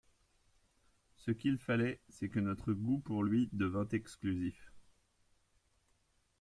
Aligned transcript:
Ce 1.13 1.29
qu’il 1.29 1.59
fallait, 1.59 1.99
c’est 2.09 2.29
que 2.29 2.39
notre 2.39 2.73
goût 2.73 2.97
pour 2.97 3.23
lui 3.23 3.49
devint 3.53 3.87
exclusif. 3.91 4.73